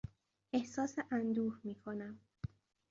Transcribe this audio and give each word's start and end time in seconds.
احساس 0.53 0.99
اندوه 1.11 1.57
میکنم. 1.63 2.19